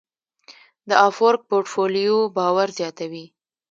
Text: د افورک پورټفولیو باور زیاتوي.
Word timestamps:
د 0.89 0.91
افورک 1.07 1.41
پورټفولیو 1.49 2.17
باور 2.35 2.67
زیاتوي. 2.79 3.25